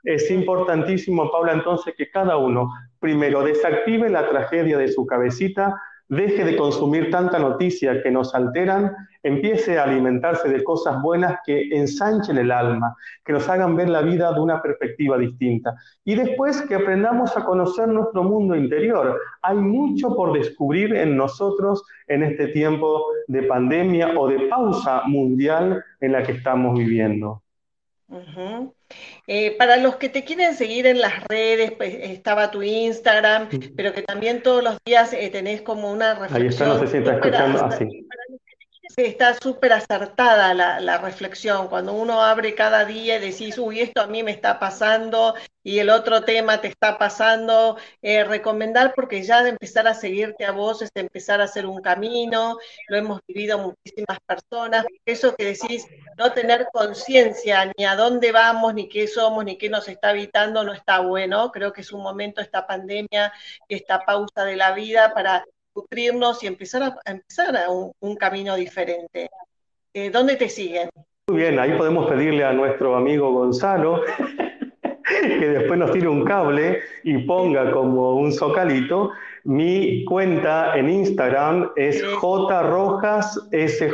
[0.03, 5.75] Es importantísimo, Paula, entonces que cada uno primero desactive la tragedia de su cabecita,
[6.07, 8.91] deje de consumir tanta noticia que nos alteran,
[9.23, 14.01] empiece a alimentarse de cosas buenas que ensanchen el alma, que nos hagan ver la
[14.01, 15.75] vida de una perspectiva distinta.
[16.03, 19.19] Y después que aprendamos a conocer nuestro mundo interior.
[19.41, 25.83] Hay mucho por descubrir en nosotros en este tiempo de pandemia o de pausa mundial
[26.01, 27.41] en la que estamos viviendo.
[29.27, 33.93] Eh, para los que te quieren seguir en las redes, pues, estaba tu Instagram, pero
[33.93, 36.41] que también todos los días eh, tenés como una reflexión.
[36.41, 38.07] Ahí está, no sé si está escuchando así.
[38.97, 41.67] Está súper acertada la, reflexión.
[41.67, 45.79] Cuando uno abre cada día y decís, uy, esto a mí me está pasando y
[45.79, 50.51] el otro tema te está pasando, eh, recomendar porque ya de empezar a seguirte a
[50.51, 52.57] vos es empezar a hacer un camino,
[52.87, 58.75] lo hemos vivido muchísimas personas, eso que decís, no tener conciencia ni a dónde vamos,
[58.75, 62.03] ni qué somos, ni qué nos está habitando, no está bueno, creo que es un
[62.03, 63.33] momento esta pandemia,
[63.67, 65.43] esta pausa de la vida para
[65.75, 69.29] nutrirnos y empezar a, empezar a un, camino diferente.
[69.93, 70.89] Eh, ¿Dónde te siguen?
[71.27, 74.01] Muy bien, ahí podemos pedirle a nuestro amigo Gonzalo
[75.21, 79.11] que después nos tire un cable y ponga como un socalito.
[79.43, 83.91] Mi cuenta en Instagram es jrojasSJ.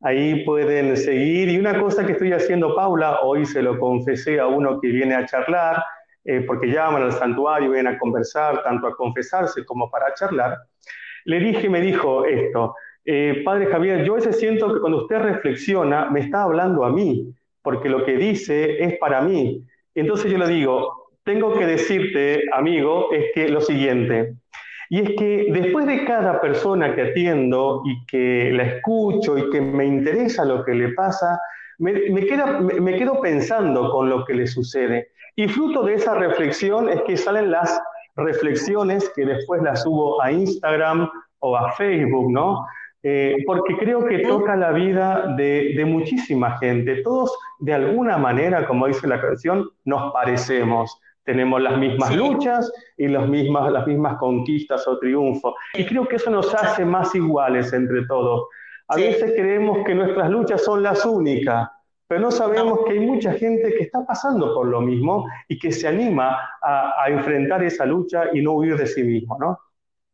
[0.00, 1.50] Ahí pueden seguir.
[1.50, 5.14] Y una cosa que estoy haciendo, Paula, hoy se lo confesé a uno que viene
[5.14, 5.84] a charlar,
[6.30, 10.58] eh, porque llaman al santuario, vienen a conversar, tanto a confesarse como para charlar.
[11.24, 12.74] Le dije, me dijo esto,
[13.06, 17.32] eh, Padre Javier, yo veces siento que cuando usted reflexiona, me está hablando a mí
[17.62, 19.64] porque lo que dice es para mí.
[19.94, 24.34] Entonces yo le digo, tengo que decirte, amigo, es que lo siguiente,
[24.90, 29.62] y es que después de cada persona que atiendo y que la escucho y que
[29.62, 31.40] me interesa lo que le pasa,
[31.78, 35.08] me, me quedo pensando con lo que le sucede.
[35.36, 37.80] Y fruto de esa reflexión es que salen las
[38.16, 41.08] reflexiones que después las subo a Instagram
[41.38, 42.66] o a Facebook, ¿no?
[43.02, 47.02] Eh, porque creo que toca la vida de, muchísima gente.
[47.02, 51.00] Todos, de alguna manera, como dice la canción, nos parecemos.
[51.24, 55.54] Tenemos las mismas luchas y las mismas, las mismas conquistas o triunfos.
[55.74, 58.48] Y creo que eso nos hace más iguales entre todos.
[58.88, 61.68] A veces creemos que nuestras luchas son las únicas,
[62.06, 65.70] pero no sabemos que hay mucha gente que está pasando por lo mismo y que
[65.70, 69.58] se anima a, a enfrentar esa lucha y no huir de sí mismo, ¿no?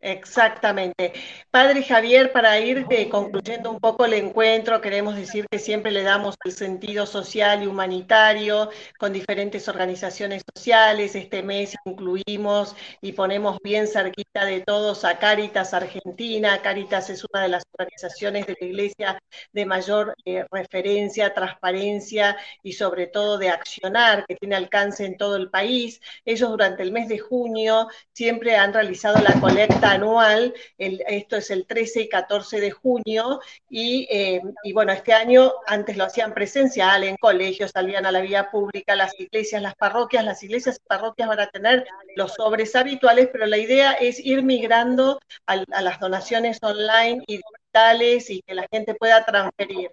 [0.05, 1.15] Exactamente.
[1.51, 6.35] Padre Javier, para ir concluyendo un poco el encuentro, queremos decir que siempre le damos
[6.45, 11.15] el sentido social y humanitario con diferentes organizaciones sociales.
[11.15, 16.61] Este mes incluimos y ponemos bien cerquita de todos a Caritas Argentina.
[16.61, 19.19] Caritas es una de las organizaciones de la Iglesia
[19.55, 25.37] de mayor eh, referencia, transparencia y sobre todo de accionar, que tiene alcance en todo
[25.37, 25.99] el país.
[26.27, 31.67] Ellos durante el mes de junio siempre han realizado la colecta anual, esto es el
[31.67, 33.41] 13 y 14 de junio,
[33.71, 38.51] eh, y, bueno, este año antes lo hacían presencial, en colegios, salían a la vía
[38.51, 41.87] pública, las iglesias, las parroquias, las iglesias y parroquias van a tener
[42.17, 48.31] los sobres habituales, pero la idea es ir migrando a las donaciones online y digitales
[48.31, 49.91] y que la gente pueda transferir.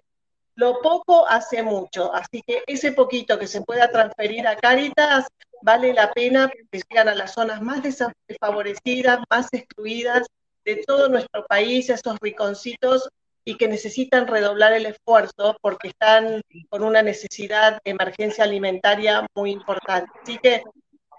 [0.54, 5.26] Lo poco hace mucho, así que ese poquito que se pueda transferir a Caritas
[5.62, 10.26] vale la pena porque llegan a las zonas más desfavorecidas, más excluidas
[10.64, 13.08] de todo nuestro país, esos riconcitos
[13.44, 19.50] y que necesitan redoblar el esfuerzo porque están con una necesidad de emergencia alimentaria muy
[19.50, 20.10] importante.
[20.22, 20.62] Así que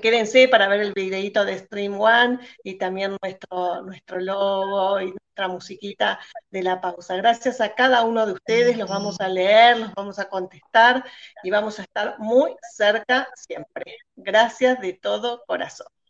[0.00, 5.48] quédense para ver el videito de Stream One y también nuestro, nuestro logo y nuestra
[5.48, 6.18] musiquita
[6.50, 7.16] de la pausa.
[7.16, 11.04] Gracias a cada uno de ustedes, los vamos a leer, los vamos a contestar
[11.42, 13.96] y vamos a estar muy cerca siempre.
[14.16, 16.01] Gracias de todo corazón.